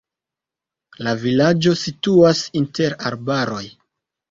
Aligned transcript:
La 1.07 1.13
vilaĝo 1.25 1.75
situas 1.83 2.43
inter 2.63 2.99
arbaroj. 3.13 3.65